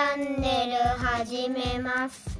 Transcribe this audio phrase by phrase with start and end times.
[0.00, 2.38] ャンネル始めます。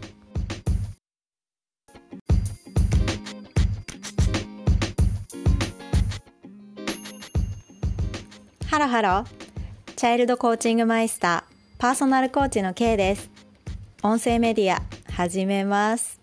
[8.67, 9.25] Hello hello。
[9.95, 11.79] チャイルドコーチングマイスター。
[11.79, 13.31] パーソナルコーチの K です。
[14.03, 14.83] 音声メディア
[15.13, 16.19] 始めます。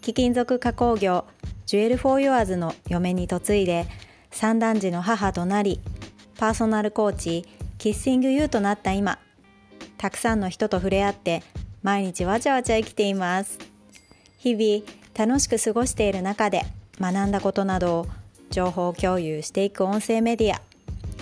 [0.00, 1.26] 貴金属加工業。
[1.66, 3.86] ジュエル・フォー・ユアーズの嫁に嫁いで。
[4.30, 5.80] 三男児の母となり。
[6.38, 7.44] パーソナルコーチ。
[7.76, 9.18] キッシングユーとなった今。
[10.02, 11.44] たくさんの人と触れ合って
[11.84, 13.60] 毎日わちゃわちゃ生きています。
[14.36, 14.84] 日々
[15.16, 16.62] 楽しく過ごしている中で
[17.00, 18.06] 学んだことなどを
[18.50, 20.60] 情報共有していく音声メディア。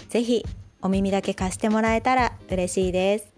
[0.09, 0.47] ぜひ
[0.81, 3.31] お耳だけ貸してもらえたら嬉しいです。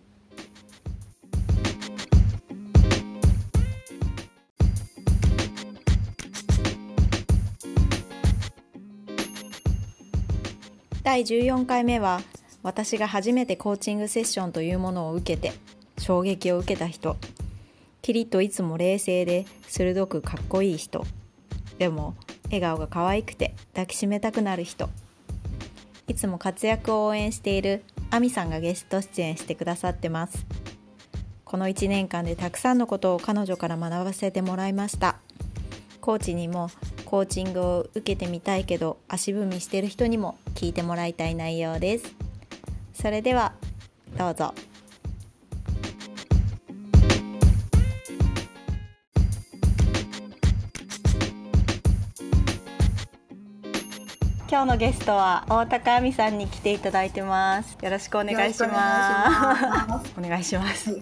[11.03, 12.21] 第14回目は
[12.63, 15.53] 私が初めてコーチングセッションというものを受けて
[15.99, 17.17] 衝撃を受けた人。
[18.03, 21.05] キリッといつも冷静で鋭くかっこいい人。
[21.79, 24.89] でも笑顔が可愛くて抱きしめたくなる人。
[26.09, 30.47] いつも活躍を応援しているアミさんがゲスト出演してくださってます。
[31.45, 35.17] この1年間でたくさんのことを彼女から学ばせてもらいました。
[36.01, 36.71] コーチにも
[37.05, 42.22] コーチングを受けてみたいけど足踏みしてる人にも聞いてもらいたい内容です。
[43.03, 43.53] それでは
[44.17, 44.55] どうぞ。
[54.53, 57.79] 今日のゲストは大高亜美さんに来ていただいてます。
[57.83, 60.13] よろしくお願いします。
[60.19, 61.01] お願いします、はい、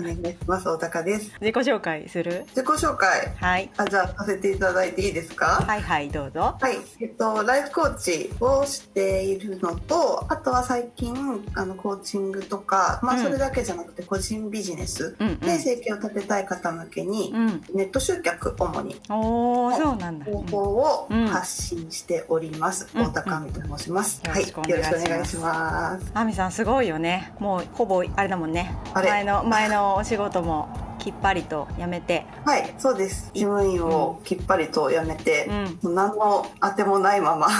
[0.00, 0.68] お願いします。
[0.68, 1.32] 大高です。
[1.40, 2.20] 自己紹介す。
[2.20, 3.36] る自己紹介。
[3.36, 3.70] はい。
[3.76, 5.64] あじゃあさせていただいていいですか？
[5.64, 6.56] はいはいどうぞ。
[6.60, 6.78] はい。
[7.00, 11.14] えっとライフコーチをしているのとあとは最近
[11.54, 13.22] あのコーチングとかまあうん。
[13.22, 19.00] それだけじゃなくて個人ビジネスで生計を立てたい方向けにうんネット集客主に。
[19.08, 20.24] おおそうなんだ。
[20.24, 21.28] 方法をうん。
[21.28, 26.10] 発信しております、うん大高亜美と申します、はい、よろしくお願いします。
[26.14, 27.32] 亜美さんすごいよね。
[27.38, 28.74] もうほぼあれだもんね。
[28.94, 32.26] 前の前のお仕事もきっぱりとやめて。
[32.44, 33.30] はいそうです。
[33.34, 35.54] 事務員をきっぱりと辞めて、うん。
[35.82, 37.48] もう何の当てもないまま。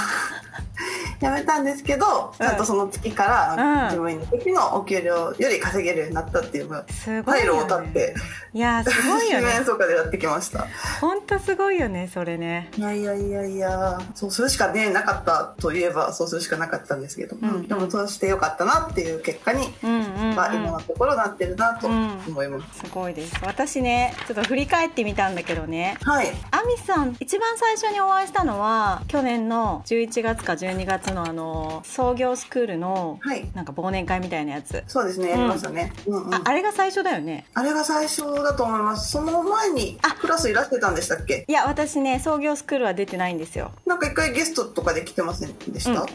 [1.21, 3.89] 辞めたんですけどちゃんとその月から、うん。
[3.89, 8.15] 事務員の時のお給料より稼げるようになったっていうすごい退路を立って
[8.54, 10.66] いやーすごいよ四ね面楚歌でやってきました。
[11.00, 12.70] 本当すごいよねそれね。
[12.76, 14.00] いやいやいやいや。
[14.14, 17.69] そうするしかねなかったといえばそうするしかなかったんですけど、ん。
[17.69, 19.66] でもそうしてよかったなっていう結果に、
[20.19, 23.34] 今のところなってるなと思います、すごいです。
[23.43, 25.97] 私ねちょっと振り返ってみたんだけどね。
[26.03, 26.29] はい。
[26.51, 33.49] アミさん一番最初にお会いしたのは去年の11月か12月のあの創業スクールのはい。
[33.55, 36.34] なんか忘年会みたいなやつ、そうですねやりましたね、うんうん。
[36.34, 37.47] ああれが最初だよね。
[37.55, 39.11] あれが最初だと思います。
[39.11, 40.19] その前にあ。
[40.19, 41.45] クラスいらしてたんでしたっけ？
[41.47, 43.73] いや私ね創業スクールは出てないんですよ。
[43.87, 46.07] なんか一回ゲストとかで来てませんでした、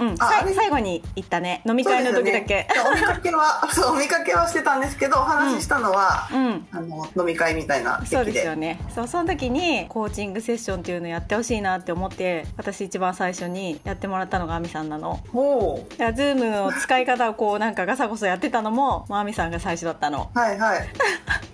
[0.54, 1.62] 最後に行ったね。
[1.66, 2.68] 飲み会の時だけ、ね。
[2.86, 6.68] お見かけは そうお見かけはしてたんですけどお話ししたのは、うん。
[6.72, 8.80] あの飲み会みたいなそう席でですよね。
[8.94, 15.20] そうその時にコーチングセッションっていうのやってほしいなって思って私一番最初にやってもらったのが亜美さんなの。
[15.32, 20.32] ほだからズームの使い方をこうなんかガサゴソやってたのももう亜美さんが最初だったの。
[20.34, 20.90] うはいはい。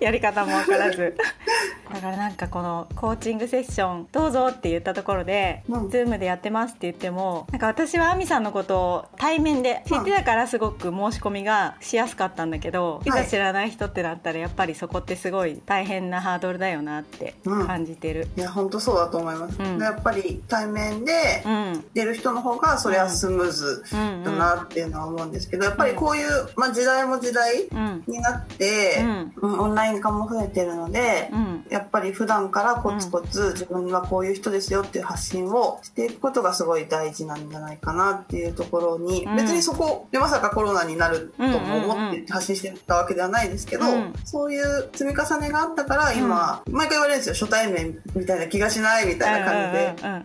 [0.00, 1.14] やり方も分からず
[1.92, 5.90] だからなんかこのコーチングセッションどうぞって言ったところで、うん。
[5.90, 13.24] ズームでやってますって言ってもなんか私は亜美さんのことを対面で知ってたからすごく申し込みがしやすかったんだけど、い、はい。
[13.24, 17.66] ざ知らない人ってなったらやっぱりそこってすごい大変なハードルだよなってうん。
[17.66, 18.28] 感じてる。
[18.36, 19.78] いや本当そうだと思います、うん。
[19.78, 21.84] でやっぱり対面でうん。
[21.94, 28.04] 出る人の方がそれはスムーズうんだなっていうのは思うんですけどやっぱりこういう、まあ、時代も時代うん。
[28.06, 39.36] になって、うんオンライン化も増えてるので、うんやっぱり普段からコツコツ自分はこういう人ですよっていう発信をしていくことがすごい大事なんじゃないかなっていうところに、うん。
[39.36, 44.12] 別にそこでまさかコロナになるとも思って発信してたわけではないですけど、うん。
[44.24, 49.72] そういう積み重ねがあったから今、毎回言われるんですよ初対面みたいな気がしないみたいな感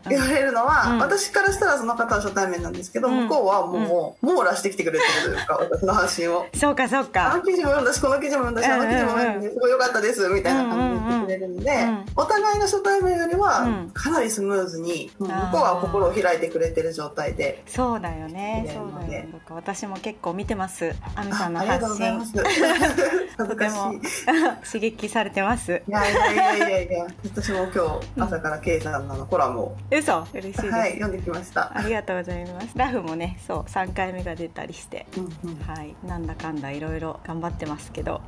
[0.04, 1.00] じで言われるのは、うん。
[1.00, 3.28] 私からしたらその方は初対面なんですけど、うん。
[3.28, 6.46] 向こうはもう、網羅してきてくれてるというか 私の発信を。
[6.54, 12.06] そうかそうあかの記事も読んだしこの記事も読んだしあの記事も読んだしすごい良かったですみたいな感じで言ってくれるるので、うん。
[12.16, 13.90] お互いの初対面よりうはん。
[13.94, 15.28] かなりスムーズに、うん。
[15.28, 17.64] 向こうは心を開いてくれてる状態で。
[17.68, 18.66] そうだよね。
[18.68, 20.94] そうだよ私も結構見てます。
[21.16, 22.22] あみさんの発信。
[23.38, 24.02] とてもい。
[24.66, 25.82] 刺激されてます。
[25.88, 30.26] いやいやいやいやいや、私も今日朝からケイさんのコラムを、嘘。
[30.34, 31.72] 嬉しいです、はい、読んできました。
[31.76, 32.70] ありがとうございます。
[32.76, 35.06] ラフもねそう3回目が出たりして。
[35.18, 35.96] うんうん、はい。
[36.06, 38.22] なんだかんだいろいろ頑張ってますけど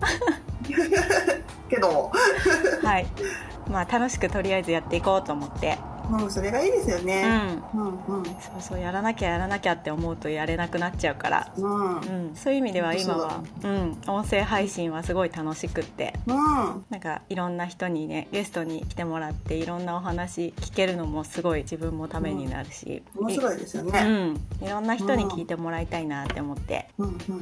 [1.68, 2.12] けど、
[2.84, 3.08] はい。
[3.69, 5.78] まあ楽しくとりあえずやっていこうと思って。
[6.12, 7.24] うん、それがいいですようね。
[7.24, 7.63] ん。
[7.74, 8.24] うんうん。
[8.25, 11.54] そうそうやらなきゃやらなきゃって思うとやれなくなっちゃうから。
[11.57, 11.98] うん。
[11.98, 16.13] うん、そういう意味では今は本うん、音声配信はすごい楽しくって。
[16.27, 16.86] うん。
[16.89, 24.38] なんかいろんな人にねゲストに来てもらっていろんなお話聞けるのもすごい自分もためになるし、面白いですよいね。
[24.62, 27.07] うん、いろんな人に聞いてもらいたいなって思って、うん。
[27.07, 27.18] うん。
[27.19, 27.38] うん。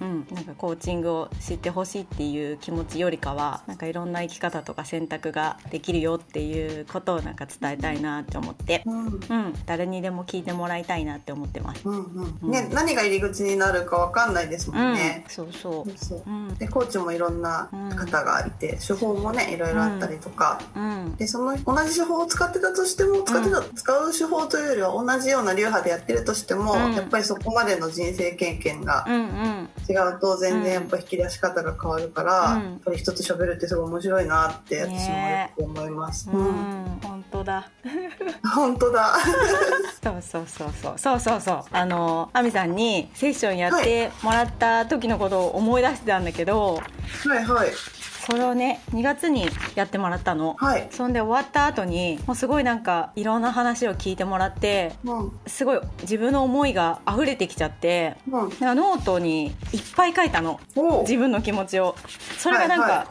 [0.00, 9.06] うん、なんかコーチングを知ってほしいっていう気持ちよりかはなんかいろんな生き方とか選択ができるよっていうことをなんか伝えたいなって思って、うん。
[9.06, 9.20] うん。
[9.28, 11.80] うん、誰にでも聞いてもらいたいなって思ってます。
[11.88, 12.48] うんううん。
[12.48, 15.24] んね、何が入り口になるかわかんないですもんね。
[15.28, 15.98] そうそう。
[15.98, 16.30] そうう。
[16.30, 16.54] ん。
[16.54, 21.16] でコーチもいろんな方がいて、手法もねいろいろあったりとか、うん。
[21.16, 26.94] でその同じ手法を使ってたとしても使ってた、使う手法というよりは同じような流派でやってるとしても、うん。
[26.94, 29.68] やっぱりそこまでの人生経験がうんうん。
[29.88, 32.62] 違うと全然やっぱ引き出し方が変わるから、うん。
[32.64, 36.30] やっぱり人と喋るってすごい面白いなって私もよく思います。
[36.30, 36.44] ううん。
[36.46, 37.70] ん、本当だ。
[38.54, 39.16] 本当だ。
[40.02, 40.98] そうそうそうそう。
[40.98, 41.64] そうそうそう。
[41.70, 46.76] あの亜美さんにセッションやってもらった時のことを思い出してたんだけど、
[47.26, 47.68] はいはい。
[48.26, 50.56] それをね2月にやってもらったの。
[50.58, 50.88] はい。
[50.90, 55.40] そんで終わった後にもうすごいなんかいろんな話を聞いてもらってうん。
[55.46, 58.32] すごい自分の思いが溢れてきちゃってうん。
[58.34, 60.60] なんかノートにいっぱい書いたの。
[60.76, 61.94] お自分の気持ちを。
[62.38, 63.06] それがなんか、はいは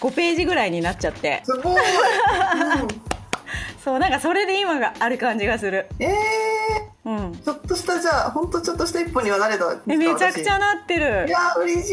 [0.00, 1.42] 5ページぐらいになっちゃって。
[1.44, 1.74] すごい。
[1.74, 3.19] うん
[3.82, 5.86] そうなんかそれで今がある感じがする。
[5.98, 6.10] えー、
[7.04, 7.34] うん。
[7.42, 11.26] ちょっとしたじゃあ本当ちょっとした一歩にはなれためちゃくちゃ私なってる。
[11.28, 11.90] いやー嬉し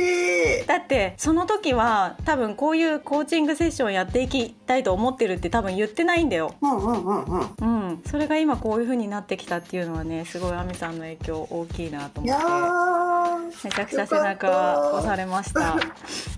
[0.63, 0.65] い。
[0.67, 6.55] だってその時は多分こういうコーチングセッションやっていきたいと思ってるって多分言ってないんだよ。
[6.61, 7.89] うんうんうんうん。
[7.89, 8.03] うん。
[8.05, 12.43] それが今こういう風になってきたっていうのはねすごい亜美さんの影響大きいなと思って。
[12.43, 15.77] ーめちゃくちゃ背中押されました。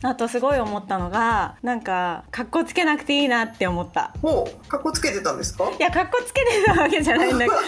[0.04, 4.14] あとすごい思ったのがなんかかっこつけなくていいなって思った。
[4.22, 5.70] ほうかっこつけてたんですか？
[5.72, 7.62] いやかっこつけてたわけじゃないんだけどか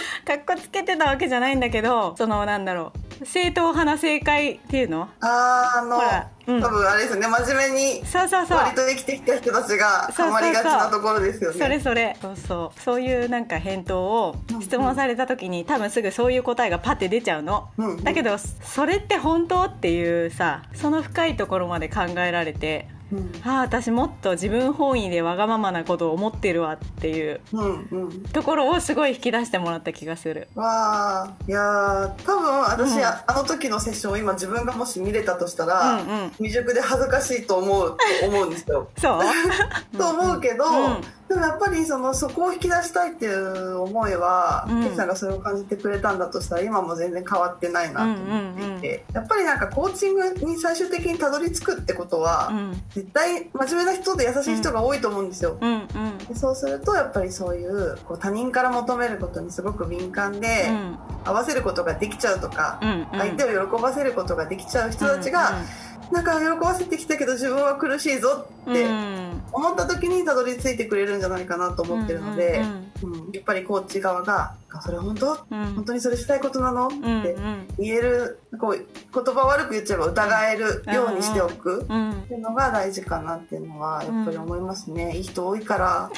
[0.52, 5.08] っこつけてたわけじゃないんだけどそのなんだろう正統派な正解っていうの？
[5.20, 6.60] あーあの、ほらうん。
[6.60, 7.28] 多分あれですよね。
[7.28, 8.58] 真面目にそうそうそう。
[8.58, 10.26] 割と生きてきた人たちがそうそうそう。
[10.26, 11.58] ハマりがちなところですよね。
[11.58, 12.16] それそれ。
[12.20, 12.80] そうそう。
[12.80, 18.02] そういうなんか返答を質問された時に多分すぐそういう答えがパッて出ちゃうの、うんうん。
[18.02, 19.62] だけどそれって本当？
[19.66, 23.32] っていうさその深いところまで考えられてうん。
[23.44, 27.40] ああ私もっと自分本位でわがままなことを思ってるわっていう。
[27.52, 28.22] うんうん。
[28.24, 30.48] ところをすごい引き出してもらった気がする。
[30.54, 33.04] わあいやー多分私、うん。
[33.04, 36.30] あの時のセッションを今自分がもし見れたとしたら、うんうん。
[36.38, 38.88] 未熟で恥ずかしいと思うと思うんですよ。
[38.98, 39.20] そう。
[39.98, 44.82] と思うけど、うんでもやっぱりそのそこを引き出したいっていう思いは、うん。
[44.82, 49.14] ケイさんがそれを感じてくれたんだとしたら今も全然変わってないなと思っていて、うん。
[49.14, 52.82] やっぱりなんかコーチングに最終的にたどり着くってことは、うん。
[52.90, 55.56] 絶対真面目な人で優しい人が多いと思うんですよ。
[55.58, 55.72] うん。
[55.72, 56.18] うん。
[56.18, 60.98] でそうするとやっぱりそういうこう他人から求めることにすごく敏感で、うん。
[61.24, 62.90] 合わせることができちゃうとか、うん。
[62.90, 63.06] うん。
[63.10, 65.62] 相手を喜ばせることができちゃう人たちが、
[66.10, 69.42] なんか喜ばせてきたけど自分は苦しいぞってうん。
[69.52, 72.82] 思った時にたどり着いてくれるんじゃないかなと思ってるので、うんうん
[73.32, 75.32] やっぱりコーチ側が「あそれ本当？
[75.50, 75.64] うん。
[75.74, 77.36] 本当にそれしたいことなの?」うんって
[77.78, 81.84] 言えるこう言葉悪く言っちゃえば疑えるようにしておく。
[81.88, 86.10] うんっていうのが大事かなっていうのはやっぱり思いますね、いい人多いから。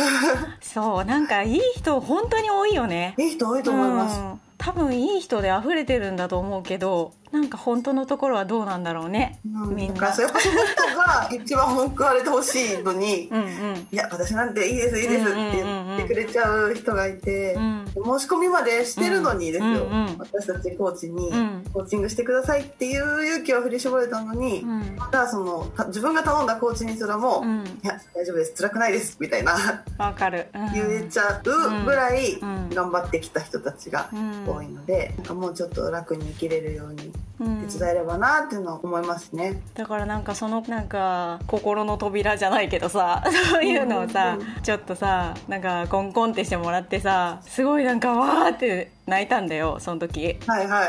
[0.62, 3.14] そうなんかいい人本当に多いよね。
[3.18, 4.40] いい人多いと思います、うん。
[4.56, 9.74] 多分いい人で溢れてるんだと思うけどなんか本当のところはどうなんだろうね、うん。
[9.74, 10.12] みんな。
[10.12, 13.46] そうやっぱその人が一番文句言われてほしいのにうんうん。
[13.90, 17.86] いや私なんていいですいいですって言ってくれちゃう人がいて、うん。
[17.86, 21.64] 申し込みまでしてるのにですよ、うんうん私たちコーチにうん。
[21.72, 24.96] コーチングしてくださいっていう勇気を振り絞れたのに、うん。
[24.96, 27.64] またそのた自分が頼んだコーチにすらも、うん。
[27.64, 28.54] いや大丈夫です。
[28.54, 29.16] 辛くないです。
[29.18, 29.54] みたいな。
[29.96, 30.72] わかる、うん。
[30.72, 32.68] 言えちゃうぐらいうん。
[32.68, 34.10] 頑張ってきた人たちが
[34.46, 39.60] 多いので、なんかもうちょっと楽に生きれるようにうん手伝えればなっていうのは思いますね。
[39.74, 50.36] だからなんかそのなんか心の扉じゃないけどさ そういうのをさ、うんうんちょっとさなんかコンコンってしてもらってさすごいなんかわーって泣いたんだよその時。
[50.46, 50.88] はいはい。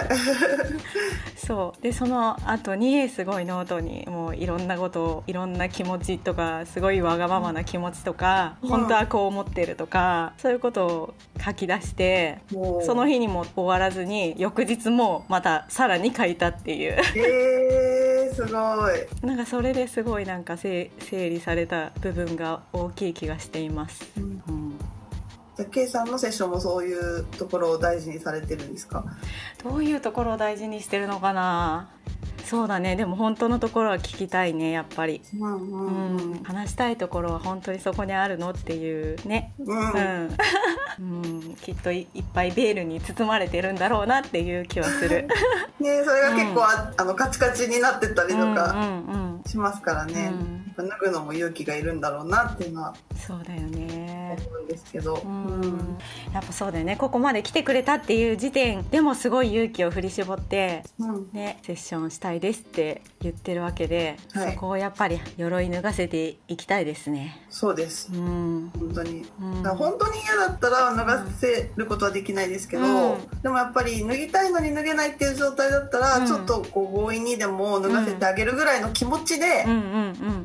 [1.35, 1.81] そう。
[1.81, 12.39] でその後にすごいノートにもういろんなことをいろんな気持ちとかすごいわがままな気持ちとか、うん本当はこう思ってるとかそういうことを書き出して
[12.85, 16.97] その日にも終わらずに翌日もまたさらに書いたっていう。
[17.15, 18.49] えー、すご
[18.91, 19.25] い。
[19.25, 24.11] なんかそれですごいなんか整整理された部分が大きい気がしています。
[24.17, 24.43] うん。
[24.47, 24.79] うん、
[25.63, 29.05] じゃあ K さんのセッションもそういうところを大事にされてるんですか？
[29.63, 31.89] どういうところを大事にしてるのかな？
[32.45, 32.97] そうだね。
[32.97, 35.89] でも本当のところは聞きたいねやっぱり、うんうう
[36.19, 36.33] ん。
[36.33, 39.53] ん、話したいところは本当にそこにあるのっていうね。
[39.59, 39.91] うん。
[39.91, 40.37] うん。
[40.99, 45.27] うん、うん、きっといいっぱいベールに包まれてるんだろうなっていう気はする。
[45.79, 50.63] ねそれが結構あ、あのカチカチになってたりとうんかうんうん、しますからね、うん。
[50.67, 52.93] やっぱ脱ぐのも勇気がいるんだろうなっていうのは。
[53.15, 54.02] そうだよね。
[54.33, 55.97] 思うんですけど、うん。
[56.33, 56.95] やっぱそうだよね。
[56.95, 61.29] ここまで来てくれたっていう時点でもすごい勇気を振り絞って、うん。
[61.33, 64.53] ね、セッションしたいですって言ってるわけで、はい。
[64.53, 67.45] そこをやっぱり鎧脱がせていきたいですね。
[67.49, 68.09] そうです。
[68.13, 68.71] うん。
[68.77, 69.63] 本当に、うん。
[69.63, 73.41] 本当に嫌だったら脱がせることはできないですけど、うん。
[73.41, 76.27] でもやっぱり脱ぎたいのに脱げないっていう状態だったら、うん。
[76.27, 79.65] ちょっとこう強引にでも脱がせてあげるぐらいの気持ちで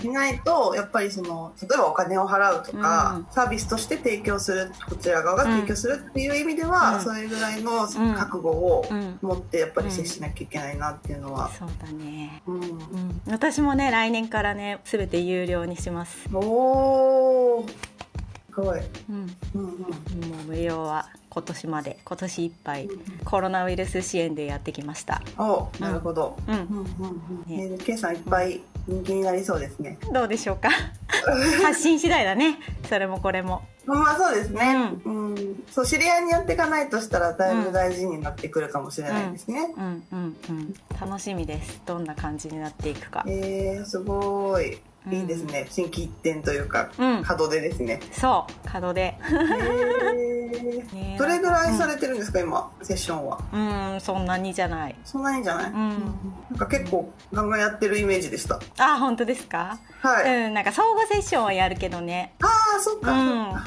[0.03, 3.27] いないとやっぱりその例えばお金を払うとか、うん。
[3.31, 7.01] サービスとして提供するこちら側が提供するっていう意味では、うん。
[7.03, 8.85] それぐらいの覚悟を
[9.23, 11.51] 持ってやっぱり接しなきゃいけないなっていうのは。
[11.51, 12.61] そうだね、うん。
[12.61, 16.29] うん、私もね来年からね全て有料にします。
[16.33, 17.69] おー。
[17.69, 19.37] すごい、うん。
[19.55, 19.69] うんうん。
[19.71, 19.87] も
[20.43, 22.01] う無料は今年まで。
[22.05, 22.89] 今年いっぱい。
[23.25, 25.23] コロナウイルス支援でやってきました。
[25.39, 26.55] おなるほど、うん。
[26.55, 26.63] うん。
[26.63, 26.77] うん。
[26.77, 29.99] うんねえー、K さんいっぱい人気になりそうですね。
[30.13, 30.71] どうでしょうか？
[31.63, 32.59] 発信次第だね。
[32.89, 33.63] それもこれも。
[33.85, 35.65] まあそうですね、うん。
[35.71, 39.75] そう知り合いにやっていかないとしたらだいぶ大事になってくるかもしれないですね。
[39.77, 40.05] うん。
[40.13, 40.37] うん。
[40.49, 40.75] うん。
[41.01, 41.81] 楽しみです。
[41.87, 43.25] どんな感じになっていくか。
[43.27, 44.73] えー、すごい。
[44.75, 44.79] うん
[45.11, 47.25] いいですね、新規一点というか、うん。
[47.39, 48.01] 門出ですね。
[48.13, 50.39] そう門でえー。
[50.95, 53.39] ねどれぐらいされてるんですか、今セッションは？
[53.53, 54.01] うん。
[54.01, 54.95] そんなにじゃない。
[55.05, 55.73] そんなにじゃない、ん。
[56.51, 58.59] なんか結構ガンガンやってるイメージでした。
[58.79, 60.47] あ本当ですか、はい。
[60.47, 62.35] うんなんか相互セッションはやるけどね。
[62.43, 62.47] あ
[62.77, 63.63] あ、そっか、うん。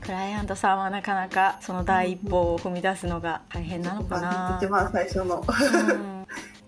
[0.00, 4.58] クライアントさんはなかなかその第一歩を踏み出すのが大変なのかな。
[4.60, 5.44] 一番最初の。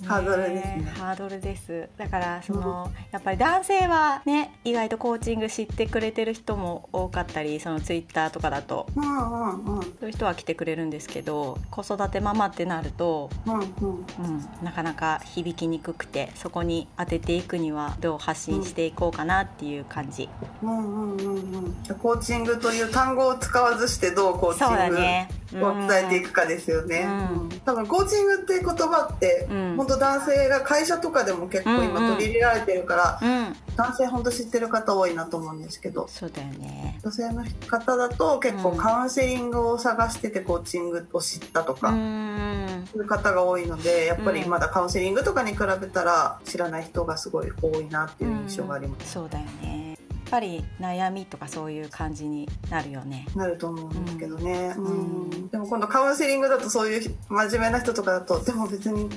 [0.02, 0.92] うんハードルですね。
[0.96, 1.88] ハードルです。
[1.96, 8.86] だからその、やっぱり男性はね意外とコーチング知ってくれてる人も多かったりそのツイッターとかだと。
[8.96, 13.60] うんうんうんそういう人は来てくれるんですけど子育てママってなると、うんうん。
[13.60, 20.28] うん、なかなか響きにくくてそこに当てていくにはどう発信していこうかなっていう感じ、
[20.62, 21.32] うんうんうんう
[21.68, 21.82] ん。
[21.82, 25.28] じゃあコーチングという単語を使わずしてどうコーチングね。
[25.54, 27.02] を伝えていくかですよね。
[27.02, 27.42] うん。
[27.42, 29.74] うん多分コーチングっていう言葉って、うん。
[29.76, 33.56] 本当男性が会社とかでも結構うんうん今取り入れられてるから、うん。
[33.76, 36.06] 男性本当知ってる方多いなと思うんですけど。
[36.08, 36.98] そうだよね。
[37.02, 42.86] 女性の方だと結構うんカウンセリングを探しててコーチングを知ったとうか、ん。
[42.92, 44.50] そういう方が多いのでやっぱりうん。
[44.50, 49.12] まだカウンセリングとかに比べたら知らない人がすごい多いなっていう印象があります。
[49.12, 49.89] そうだよね
[50.30, 53.26] ぱり悩みとかそういう感じになるよね。
[53.34, 54.84] なると思うんですけどね、うん。
[54.84, 55.48] うん。
[55.48, 59.08] でも今度カウンセリングだとそういう真面目な人とかだとでも別に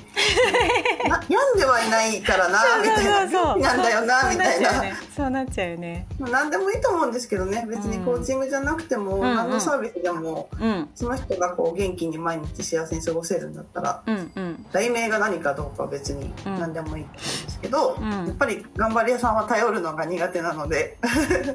[1.08, 3.10] な病んではいないからなみたいな。
[3.10, 4.70] 病気なんだよなみたいな。
[5.16, 6.06] そうなっちゃうよね。
[6.18, 7.64] まあ何でもいいと思うんですけどね。
[7.68, 9.36] 別にコーチングじゃなくても、うんうん。
[9.36, 16.58] 何のサービスでもそうなっちゃうねその人がこう元気に毎日幸せに過ごせるんだったらうんうんうん題名が何かどうかは別にうん。
[16.58, 18.10] 何でもいいと思うんですけど、うん。
[18.10, 20.98] やっぱり頑張り屋さんは頼るのが苦手なので、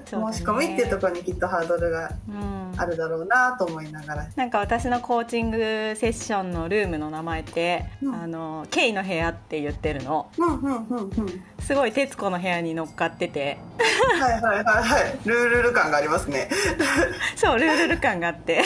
[0.06, 2.60] 申し込みっていうところにきっとハードルがうん。
[2.78, 4.28] あるだろうなと思いながら。
[4.36, 5.58] なんか私のコーチング
[5.98, 8.16] セッションのルームの名前って「うん。
[8.16, 10.30] あのケイの部屋」って言ってるの。
[10.38, 11.44] うんうんうんうん。
[11.60, 13.58] すごい『徹子の部屋』に乗っかってて。
[14.20, 15.20] はいはいはいはい。
[15.26, 16.50] ルールル感がありますね。
[17.36, 18.62] そうルールル感があって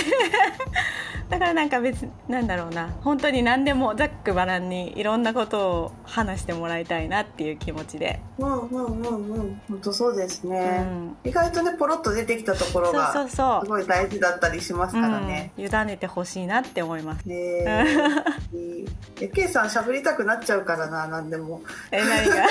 [1.29, 9.61] だからなんか別なんだろうな本当に何でもざっくばらんにいろんなことを話してもらいたいなっていう気持ちで、うんうんうんうん。
[9.67, 11.29] 本当そうですね、うん。
[11.29, 17.25] 意外とねポロッと出てきたところがすごい大事だったりしますからね、うん、委ねてほしいなって思います。
[17.25, 17.35] ね
[19.19, 19.27] え。
[19.33, 21.61] K さん喋りたくなっちゃうからな何でも。
[21.91, 22.45] え何が？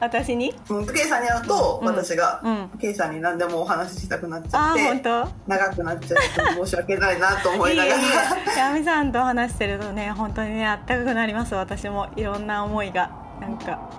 [0.00, 0.54] 私に？
[0.68, 1.88] うん K さんに会うと、うん。
[1.88, 2.70] 私が、うん。
[2.78, 5.28] K さんに何でもお話ししたくなっちゃあって本当？
[5.48, 7.87] 長くなっちゃうと申し訳ないなと思いながら。
[7.88, 13.90] やみさんと話してるとね本当にねあったかくなります私もいろんな思いがなんか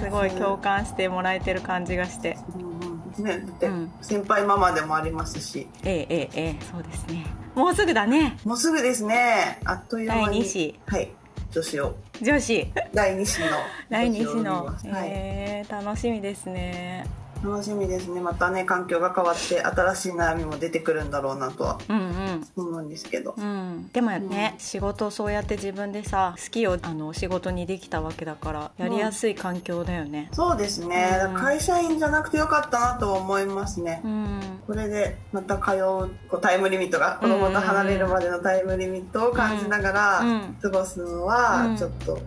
[0.00, 2.38] すごい共感してもらえてる感じがして
[3.62, 9.58] うん先輩ママでもありますし、ええええええそうですねもうすぐだねもうすぐですね。
[9.64, 10.44] あっという間に。
[10.44, 11.10] 子はい。
[11.50, 11.96] 女子を。
[12.22, 13.46] 女子第二子の。
[13.90, 14.76] 第二子女のはい。
[14.86, 17.04] えー楽しみですね
[17.42, 18.20] 楽しみですね。
[18.20, 23.34] またね、環境が変わって、新しい悩みも出てくるんだろうなとはうん思うんですけど。
[23.36, 23.44] うん。
[23.44, 30.28] うんでもね、仕事をそうやって自分でさ好きをあの仕事にできたわけだからやりやすい環境だよね。
[30.32, 31.18] そうですね。
[31.24, 31.34] うん。
[31.34, 34.00] 会社員じゃなくてよかったなとは思いますね。
[34.04, 34.40] うん。
[34.66, 40.56] これでまた通うこうタイムリミットが子供と離れるまでのタイムリミットを感じながらうん。
[40.60, 41.24] 過ごすのうん。
[41.24, 42.18] はちょっと、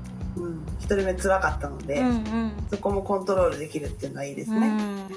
[0.90, 2.52] うん、一人目辛かったので、うんうん。
[2.70, 4.68] そこもコントロールできるっていうのはいいですね。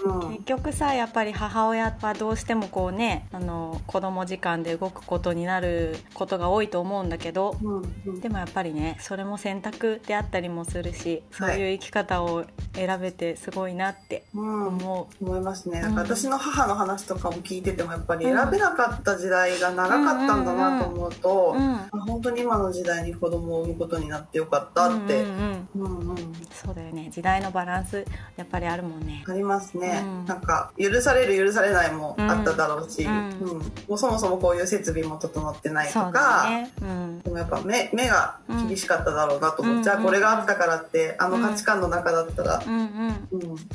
[0.04, 0.20] うん。
[0.20, 0.30] うん。
[0.32, 8.20] 結局さやっぱり母親はどうしてもこうねあの子供時間で動くことになることが多いと思うんだけどうんうん。
[8.20, 12.44] でもやっぱりねそれも選択であったりもするしそうはいいう生き方を
[12.74, 14.66] 選べてすごいなってうん。
[14.68, 15.78] 思思いますね。
[15.78, 15.94] うん。
[15.94, 21.58] なんか私の母の話とかも聞いててもやっぱり選べなかった時代が長かったんだなと思うと、う。
[21.58, 26.16] うんあ本当に今の時代に子供を産むことになってよかったって、うんうんうんうんうん。
[26.52, 27.08] そうだよね。
[27.10, 28.04] 時代のバランス
[28.36, 29.24] やっぱりあるもんね。
[29.28, 30.24] ありますね、うん。
[30.26, 33.14] なんか許される許されないもあっただろうし、ううん。
[33.14, 33.40] ん。
[33.88, 36.70] もうそもそもこういう設備も整ってないとか、ね。
[36.80, 37.20] うん。
[37.20, 42.96] でもやっぱ目目が厳しかっただろうなと思う、うんじゃあこれがあったからってあの価値観の中だったら、うん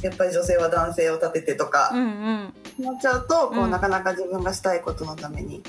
[0.01, 2.85] やっぱり女性は男性を立ててとかうんうん。
[2.85, 3.71] なっちゃうとこう、うん。
[3.71, 5.61] なかなか自分がしたいことのために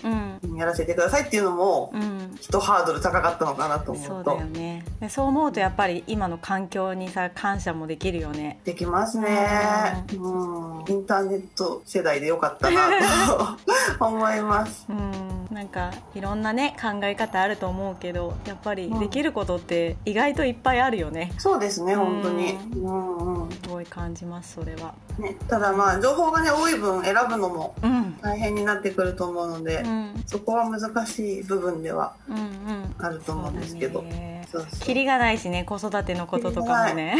[0.56, 2.36] やらせてくださいっていうのも、うん。
[2.40, 4.30] 一ハードル高かったのかなと思うと。
[4.30, 4.84] そうだよね。
[5.00, 8.60] でそう思うとやっぱり今の環境にさ感謝もできるよね。
[8.64, 12.88] できますね、うん、インターネット世代でよかったな
[13.26, 13.56] と
[14.04, 14.86] 思います。
[14.88, 15.48] うん。
[15.54, 19.00] なんかいろんなね考え方あると思うけどやっぱりうん。
[19.00, 21.32] できることって意外といっぱいあるよね。
[21.38, 23.50] そうですね本当に、ううんうん。
[23.50, 24.94] すごい感じますそれは。
[25.18, 28.16] ね、ただまあ情報がね多い分選ぶのもうん。
[28.22, 30.22] 大変になってくると思うので、うん。
[30.26, 32.94] そこは難しい部分ではうんうん。
[32.98, 34.00] あると思うんですけど。
[34.00, 34.80] そうだねそうそう。
[34.80, 37.16] キリがないしね子育てのこととかもね。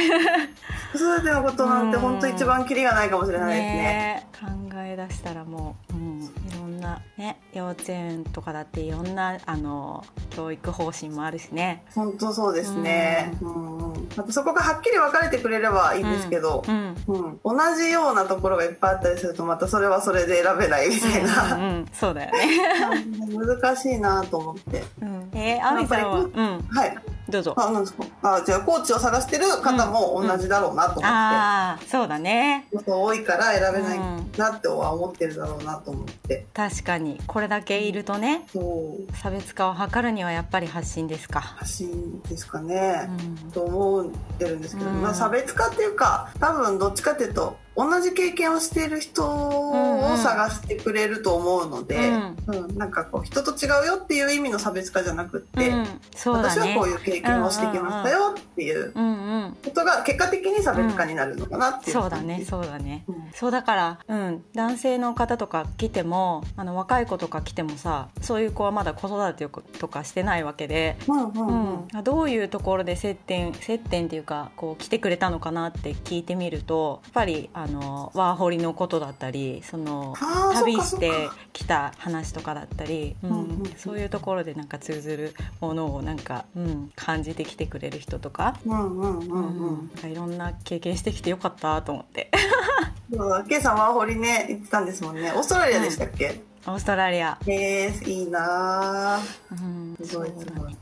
[0.92, 3.72] 子育てのことなんてうん本当一番キリがないかもしれないですね。
[3.74, 11.84] ね考え出したらもう、うん、いろんなね幼稚園とかだっていろんなあの教育方針もあるしね。
[11.94, 13.92] 本当そうですね、うん。
[13.92, 14.08] うん。
[14.16, 17.40] またそこがはっきり分かれてくれればいいんですけど、うんうん。
[17.44, 23.06] 同じようなところがいっぱいあったりするとまたそれはそれで選べないみたいな、うんうん、そうだよね、
[23.60, 24.84] 難しいなと思って。
[25.00, 26.28] うん、えー、アミさんは、うん、
[26.68, 26.96] はい
[27.33, 27.55] どうぞ。
[27.57, 28.05] あなんですか。
[28.23, 32.68] あじゃあコーチを探してる方も同じだろうなと思って、ああそうだね。
[32.87, 33.99] 多いから選べない
[34.38, 36.47] なっては思ってるだろうなと思って。
[36.55, 37.21] 確かに。
[37.27, 38.47] これだけいるとね
[39.23, 43.09] 差別化を図るにはやっぱり発信ですか、発信ですかね、
[43.45, 43.51] うん。
[43.51, 45.03] と思ってるんですけど、うん。
[45.03, 52.37] まあ、差別化っていうか多分どっちかっていうと同じ経験をしている人を探してくれると思うので、うん。
[52.46, 55.88] うんなんかこう人と違うよっていう意味の差別化じゃなくって、うん、ね。
[56.24, 59.08] 私はこういう経験をしてきましたよっていううんう
[59.46, 61.92] んことが結果的に差別化になるのかなっていう。
[61.92, 63.14] そうだねそうだね、うん。
[63.35, 69.46] そうだから、うん、男性の方とか来てもあの若い子とか来てもさそういう子はまだ子育て
[69.78, 72.00] とかしてないわけで、うんうんううん。
[72.00, 80.14] ん、どういうところで接点接点っていうかこう来てくれたのかなって聞いてみるとやっぱりあのワーホリのことだったりその
[80.55, 83.66] 旅してきた話とかだったり、うんうんうんうん。
[83.77, 88.59] そういうところでなんか通ずるものをなんか、うん、感じてきてくれる人とか。
[88.64, 92.31] うんうんうんううんんなんかいろんな経験してきてよかったと思って。
[93.48, 95.33] ケイさんワーホリね行ってたんですもんね。
[95.33, 99.98] オーストラリアでしたっけ、オーストラリア、えー、いいなー。
[99.98, 100.77] うん、すごいすごい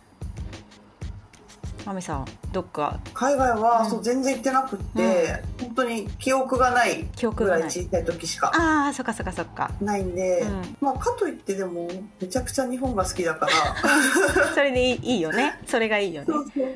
[1.86, 3.00] マミさんどっか？
[3.14, 3.90] 海外は、うん。
[3.90, 7.58] そう全然行ってなくって、本当に記憶がない記憶がない。
[7.60, 9.70] ぐらい小さい時しかああそっかそっかそっか。
[9.80, 10.76] ないんで、うん。
[10.80, 11.88] まあかといってでも
[12.20, 13.52] めちゃくちゃ日本が好きだから。
[14.54, 15.58] それでいいよね。
[15.66, 16.28] それがいいよね。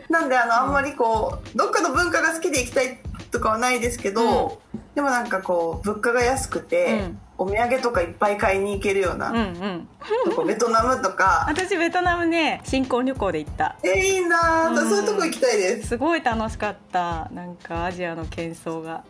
[0.08, 2.98] なんであのあんまりこうどっかの文化が好きで行きたい
[3.30, 4.60] とかはないですけど、
[4.94, 9.88] でもなんかこう物価が安くて、うんお土産とかいっぱい買いに行けるような、うんうん。
[10.24, 11.44] とこ ベトナムとか。
[11.48, 13.76] 私ベトナムね新婚旅行で行った。
[13.82, 14.88] えー、いいなー、うん。
[14.88, 17.28] そういうとこ行きたいです、すごい楽しかった。
[17.32, 18.94] なんかアジアの喧騒が。
[18.94, 19.04] ん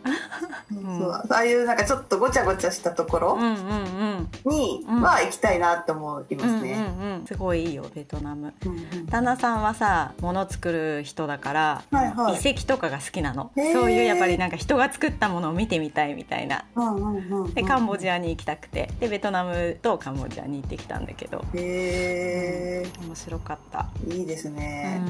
[0.69, 1.11] そう。
[1.11, 4.51] ああいうなんかちょっとごちゃごちゃしたところうんうんうん。
[4.51, 5.01] にうん。
[5.01, 7.25] は行きたいなって思いますね、うんうんうん。
[7.25, 8.53] すごいいいよベトナム。
[8.65, 9.05] うんうん。
[9.05, 12.33] 旦那さんはさ物作る人だから、はいはい。
[12.33, 13.51] 遺跡とかが好きなの。
[13.55, 16.65] そういうやっぱりなんか人が作ったものを見てみたいみたいな。
[16.75, 17.53] うんうんうんうん。
[17.53, 18.89] でカンボジアアに行きたくて。
[18.99, 21.45] でベトナムとカンボジアに行ってきたんだけど。
[21.53, 25.01] へえ面白かった、いいですね。
[25.05, 25.09] う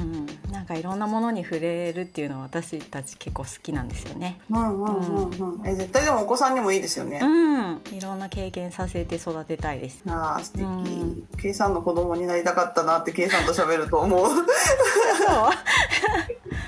[0.50, 4.38] ん、なんかいろんなものに触れるっていうのは私たち結構好きなんですよね。
[4.50, 5.66] うんうんうんうん。
[5.66, 7.20] え絶対でもお子さんにもいいですよね。
[7.22, 7.82] うん。
[7.92, 10.02] いろんな経験させて育てたいです。
[10.08, 10.62] ああ素敵。
[10.62, 11.28] うん。
[11.40, 14.28] K さんの子供になりたかったなってさんと喋ると思う。
[14.28, 14.44] そう。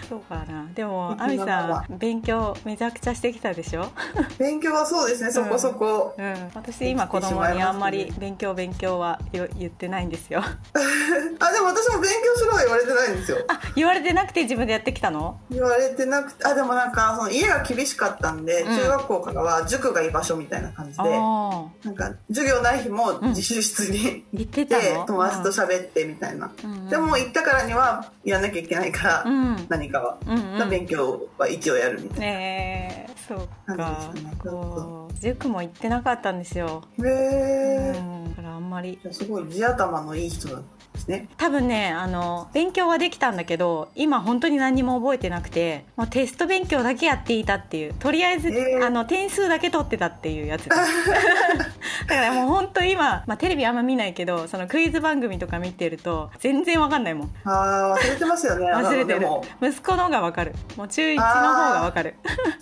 [0.09, 0.67] そうかな。
[0.75, 1.23] でもうん。
[1.23, 3.87] 亜美さん勉強めちゃくちゃしてきたでしょ？
[4.39, 5.31] 勉強はそうですね。
[5.31, 6.15] そこそこ。
[6.17, 6.51] うん。
[6.55, 10.41] 私今子供にあんまり勉強勉強はよ言ってないんですよ。
[11.41, 13.39] あでも私も勉強しろは言われてないんですよ。
[13.49, 15.39] あ言われてなくて自分でやってきたの？
[15.51, 18.47] 言われてなくてあでもなんかその家が厳しかったんで、うん。
[18.47, 21.05] 中学校からは塾が居場所みたいな感じで。
[21.05, 26.89] なんか授業ない日も自習室に言って行って友達と喋ってみたいな、うん。
[26.89, 29.67] でも行ったからにはやんなきゃいけないから、うん。
[29.69, 30.71] 何かは、うんうん。
[30.71, 34.13] 勉強は一応やるみたいねえそう感か
[35.21, 37.15] 塾も行ってなかったんですよ、なへう
[37.97, 38.99] え、ん、だからあんまり。
[39.11, 39.49] すごい。
[39.49, 40.65] 地頭のいい人なん
[41.09, 41.29] ですね。
[41.37, 48.87] 多分ねあの勉強はできたんだけど今本当に何にも覚えてなくてもうテスト勉強だけやっていたっていうとりあえず、えー。
[48.87, 50.85] あの点数だけ取ってたっていうやつ だか
[52.09, 57.31] らもう本当今、まあ、テレビあんま見ないけどそのクイズ番組とか見てると全然わかんないもん。
[57.45, 58.67] ああ忘れてますよね。
[58.73, 59.27] 忘れてる。
[59.63, 60.55] 息子の方がわかる。
[60.77, 62.15] もう中1の方がわかる。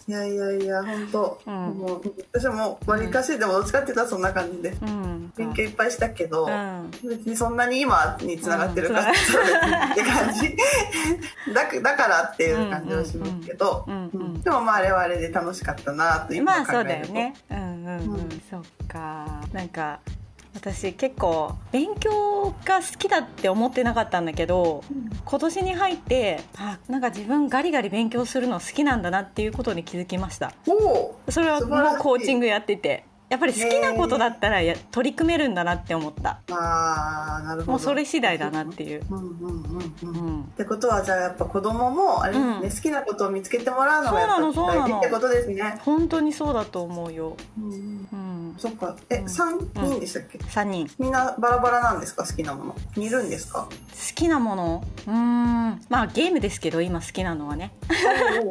[0.09, 1.55] いやいやいや本当、うん。
[1.55, 5.33] もう私もわりかしでもどっちかって言ったらそんな感じで、うん。
[5.37, 6.91] 勉強いっぱいしたけど、うん。
[6.91, 10.57] 別にそんなに今につながってるかうんって感じ。
[11.53, 13.87] だかだからっていう感じはしますけど、
[14.43, 16.73] でもまああれはあれで楽しかったなと今考えると。
[16.73, 17.35] まあそうだよね。
[17.51, 18.43] うんうんうん、うん。
[18.51, 19.27] そっか。
[19.53, 20.01] なんか
[20.57, 24.83] 私結構勉強が好きだって思ってなかったんだけど
[25.25, 30.55] 今年に入ってあなんか自分ガリガリ勉強するの好きなんだなっていうことに気づきました。
[31.29, 36.41] それはもうコーチングやっててやっぱり好きなことだったらや取り組めるんだなって思った。
[36.51, 37.73] ああなるほど。
[37.73, 44.81] もうそれ次第だなっていう、うんうんうんうんうん、ってことはじゃあやっぱ子供もあれですね、うん好きなことを見つけてもらうのがやっぱそうなのそうなの。
[44.83, 45.79] 大事ってことですね。
[45.85, 48.07] 本当にそうだと思うよ、うんうん。
[48.13, 48.17] う
[48.53, 48.97] ん、そっか。
[49.11, 49.29] え、うん。
[49.29, 50.91] 三人でしたっけ？3人。
[50.99, 52.25] みんなバラバラなんですか？
[52.25, 52.77] 好きなもの？
[52.97, 53.63] 似るんですか？
[53.63, 53.71] 好
[54.15, 54.85] きなもの？
[55.07, 55.83] うーん。
[55.89, 57.73] まあゲームですけど今好きなのはね。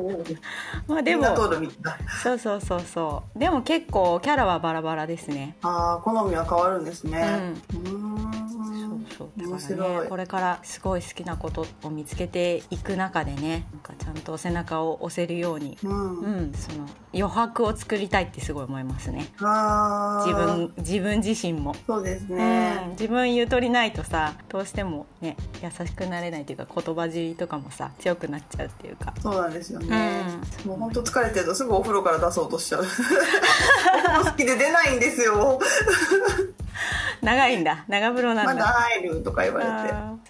[0.87, 1.25] まあでも。
[2.23, 3.39] そうそうそうそう。
[3.39, 5.55] でも結構キャラはバラバラですね。
[5.61, 7.53] ああ好みは変わるんですね。
[7.71, 7.79] うーん。
[7.79, 8.14] そうそう
[9.37, 10.01] だ面から。
[10.01, 16.19] ねこれからすごい好きなことを見つけていく中でねなんかちゃんと背中を押せるようにうん。
[16.19, 22.87] うんその余白を作りたいってすごい思いますね自分自分自身もそうですうんね。
[22.91, 30.23] 自分ゆとりないとさどうしてもね優しくなれないというか言葉尻とかもさ強くなっちゃうっていうかそうなんですよね。
[30.65, 32.81] うもう本当疲れてるとすぐお風呂から出そうとしちゃう。
[32.83, 35.59] お風呂好きで出ないんですよ。
[37.21, 37.85] 長いんだ。
[37.87, 39.65] 長風呂なんだ、まだ入るとか言われ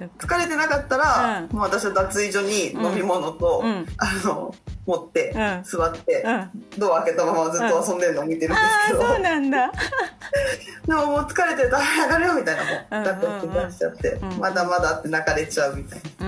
[0.05, 0.09] て。
[0.19, 1.55] 疲れてなかったら、うん。
[1.55, 3.63] もう私は脱衣所に飲み物と、
[3.97, 4.53] あの
[4.85, 5.63] 持って、うん。
[5.63, 6.51] 座って、うん。
[6.77, 9.71] ドア開けたままずっと遊んでるのを見てるんですけど、そうなんだ。
[10.87, 16.25] でももう疲れてると「はい上がるよ」みたいなもうんうだって出しちゃって、うんまだまだって泣かれちゃうみたいな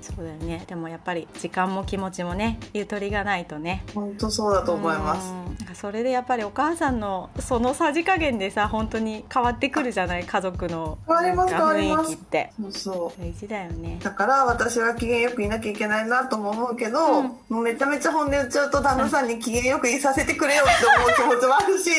[0.00, 0.64] そうだよね。
[0.66, 3.84] でもやっぱり時間も気持ちもねゆとりがないとね。
[3.94, 5.30] 本当そうだと思います。
[5.30, 5.44] うん。
[5.44, 12.10] なんかそれでやっぱりお母さんのそのさじ加減でさ本当に変わってくるじゃない家族の変わりますなんか変わります。
[12.10, 12.52] 雰囲気って。
[12.60, 13.22] そうそう。
[13.22, 13.98] 大事だよね。
[14.02, 17.24] だから私は機嫌よくいなきゃいけないなとも思うけど、うん。
[17.48, 20.86] もうめちゃめちゃ本音言っちゃうと旦那さんに機嫌よくいさせてくれよって
[21.22, 21.90] 思う気持ちもあるし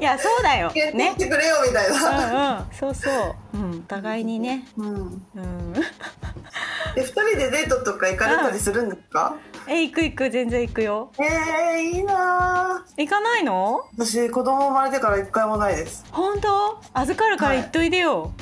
[0.00, 0.70] いやそうだよ。
[0.72, 0.92] ね。
[0.92, 2.56] 取ってくれよみたいな。
[2.56, 2.66] うんうん。
[2.72, 3.10] そうそ
[3.54, 4.66] う、うん、お互いにね。
[4.76, 5.72] うん、うん。
[6.94, 9.36] で2人でデートとか行かれたりするんですか、
[9.70, 11.10] え行く行く全然行くよ。
[11.18, 13.84] えー、いいなぁ行かないの？
[13.96, 16.04] 私子供生まれてから一回もないです。
[16.10, 16.80] 本当？
[16.94, 18.32] 預かるから行っといでよ、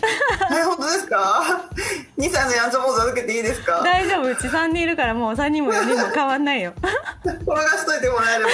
[0.51, 1.43] え本当ですか？
[2.19, 3.83] 2歳のやんちゃ坊主預けていいですか？
[3.83, 6.73] 大丈夫うち3人いるからもう3人も4人も変わんないよ。
[7.25, 8.51] 転がしといてもらえれば。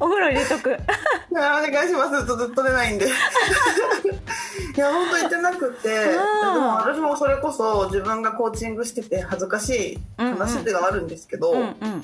[0.00, 0.76] お風呂入れとく。
[1.32, 2.26] お願いします。
[2.26, 3.06] とずっと出ないんで。
[4.76, 5.88] いや本当行ってなくて。
[5.88, 6.16] で
[6.58, 11.53] も私もそれこそ自分がコーチングしてて恥ずかしい話ではあるんですけど、うんうん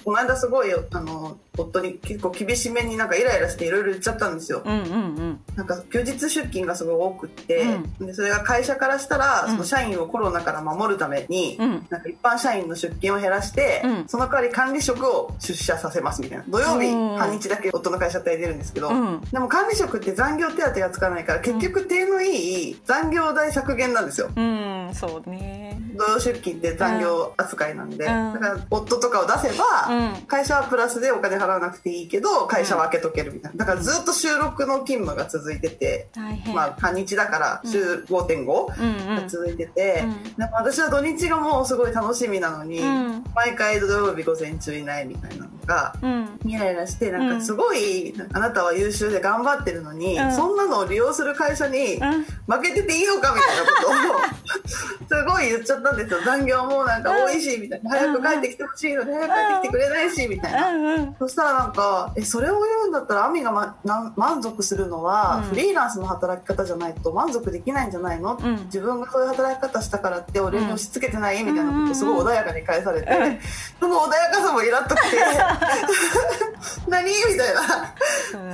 [0.05, 7.65] この間すごいあの夫に結構厳しめになんかイライラしていろいろ言っちゃったんですよ、なんか休日出勤がすごい多くって、
[8.01, 11.87] うでそれが会社からしたら、うんその社員をコロナから守るために、うん。
[11.91, 14.09] なんか一般社員の出勤を減らして、うん。
[14.09, 16.45] その代わり管理職を出社させますみたいな。
[16.49, 17.17] 土曜日うん。
[17.17, 19.21] 半日だけ夫の会社って出るんですけど、うん。
[19.21, 24.31] でも管理職って残業手当がつかないから結局手のいい残業代削減なんですよ。
[24.35, 25.79] うんそうね。
[25.97, 28.33] 土曜出勤って残業扱いなんで、うん。
[28.35, 30.23] だから夫とかを出せば、うん。
[30.27, 33.65] 会社はプラスでお金払わなくていいけど会社は開けとけるみたいな。
[33.65, 36.09] だからずっと収録の勤務が続いてて、
[36.55, 39.17] まあ半日だから週5.5、うんうん。
[39.17, 40.05] が続いてて、
[40.39, 40.45] うん。
[40.53, 43.25] 私は土日がもうすごい楽しみなのに、うん。
[43.35, 46.39] 毎回土曜日午前中いないみたいなのが、うん。
[46.45, 50.33] イライラしてなんかすごい、あなたは優秀で頑張ってるのに、うん。
[50.33, 52.25] そんなのを利用する会社にうん。
[52.25, 54.51] 負けてていいのかみたいなことを
[55.09, 56.21] すごい言っちゃったんですよ。
[56.25, 57.91] 残業もなんか多いしみたいな。
[57.91, 60.71] 早く帰ってきてほしいのに帰ってきてくれないしみたいな。
[60.71, 65.43] うんうんそしたらなんかえそれを言うんだったら亜美が、ま、満足するのは、うん。
[65.45, 68.65] フリーランスの働き方じゃないと満足できないんじゃないの、うん。
[68.65, 73.39] 自分がそういう働き方したからって俺に押し付けてないみたいなことをすごい穏やかに返されて、うん。
[73.81, 75.17] その穏やかさもイラっときて
[76.89, 77.05] 何？
[77.05, 77.95] みたいな。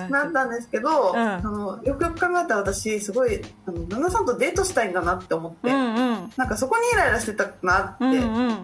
[0.08, 1.16] なったんですけど、ん。
[1.16, 6.05] あのよくよく考えたら私すごいあの旦那さんとデートしたいんだなって思って、うんうん
[6.36, 8.04] なんかそこにイライラしてたなって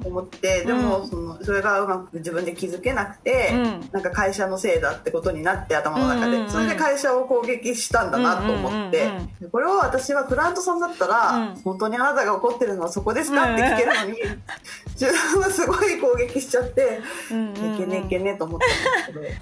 [0.08, 3.88] 思って、でもそのそれがうまく自分で気づけなくて、うん。
[3.92, 9.10] なんか会社のせいだってことになって頭の中で、それで会社を攻撃したんだなと思って、
[9.50, 11.54] これを私はクライアントさんだったら、うん。
[11.62, 14.18] 本当にあなたが怒ってるのはそこですかって聞けるのに、
[14.92, 19.38] 自分はすごい攻撃しちゃって、いけねいけねと思ったんです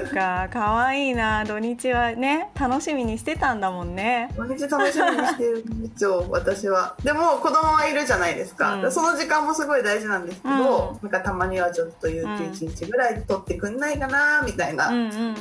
[0.00, 0.14] ど。
[0.14, 4.30] か可愛いな土日はね楽しみにしてたんだもんね。
[4.36, 6.94] 毎日楽しみにしてるんですよ私は。
[7.02, 8.92] でも子供はいるじゃないですか、うん。
[8.92, 11.10] その時間もすごい大事なんですけど、うん。
[11.10, 15.34] なんかたまにはちょっと有給1日ぐらい取ってくんないかなみたいな、うんうんうんうん。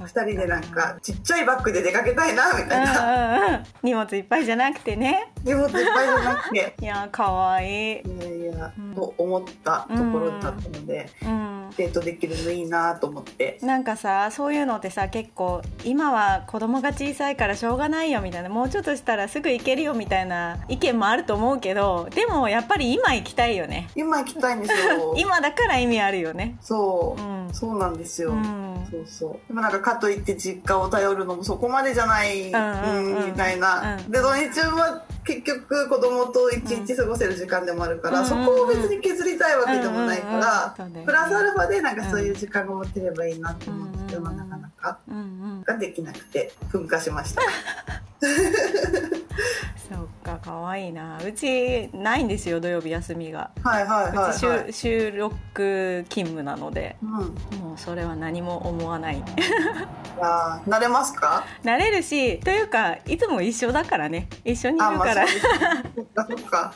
[0.00, 3.64] 2人でなんかちっちゃいバッグで出かけたいなみたいな、うんうんうん。
[3.82, 5.32] 荷物いっぱいじゃなくてね。
[5.44, 6.74] 荷物いっぱいじゃなくて。
[6.80, 8.02] いや可愛いい。
[8.20, 13.58] やいや、うんと思ったところだったので、うんデートできるのいいなと思って。
[13.62, 23.88] なんかさそういうのってさ結構今は子供が小さいからしょうがないよみたいなもうちょっとしたらすぐ行けるよみたいな意見もあると思うけどでもやっぱり今行きたいよね。
[23.94, 25.14] 今行きたいんですよ。
[25.18, 26.56] 今だから意味あるよね。
[26.60, 27.48] そう、うん。
[27.52, 28.86] そうなんですよ、うん。
[28.90, 29.48] そうそう。
[29.48, 34.10] でもなんかかといって実家を頼るのもそこまでじゃない、うんうんうんみたいな、うん。
[34.10, 38.26] で土日は結局子供と一日過ごせる時間でもあるから、うん。
[38.26, 44.36] そこを別に削りたいわけでもないから、プラスアルファでなんかそういう時間が持てればいいなと思うんですけど、うんうんうん。
[44.36, 44.98] なかなか
[45.64, 47.42] ができなくて噴火しました
[49.88, 51.18] そっか可愛いな。
[51.24, 53.50] うちないんですよ土曜日休みが。
[53.62, 54.72] はいはいうはい、ちはい。
[54.72, 56.96] 週週6勤務なので。
[57.02, 57.32] うん、もう
[57.78, 59.16] それは何も思わない。
[59.18, 59.20] い
[60.20, 61.44] やー慣れますか？
[61.64, 64.28] 慣れるしというかいつも一緒だからね。
[64.44, 65.46] 一緒にいるあまあから、そうです。
[65.98, 66.72] ねそっか。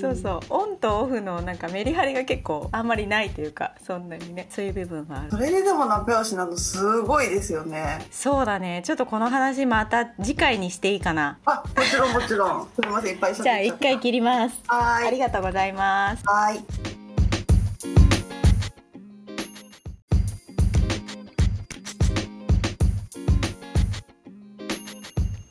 [0.00, 0.40] そうそう。
[0.50, 4.46] オンとオフのなんかメリハリが結構あんまりないというかそんなにね。
[4.50, 5.30] そういう部分はある。
[5.30, 8.06] それででも仲良しなのすごいですよね。
[8.10, 8.82] そうだね。
[8.84, 11.38] ちょっとこの話また次回にしていいかな。
[11.46, 12.68] あもちろんもちろん。
[12.74, 14.60] すみませんいっぱいじゃあ一回切ります。
[14.66, 15.08] はーい。
[15.08, 16.22] ありがとうございます。
[16.26, 16.60] はい。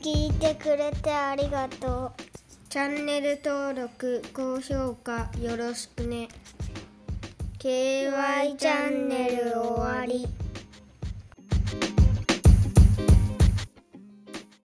[0.01, 2.21] 聞いてくれてありがとう。
[2.69, 6.29] チャンネル登録高評価よろしくね。
[7.59, 10.27] KY チャンネル終わり